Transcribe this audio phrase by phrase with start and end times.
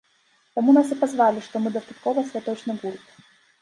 [0.55, 3.19] Таму нас і пазвалі, што мы дастаткова святочны гурт.